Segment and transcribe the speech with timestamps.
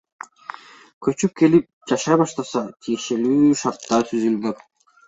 [1.07, 4.71] Көчүп келип, жашай башташса, тиешелүү шарттар түзүлмөк.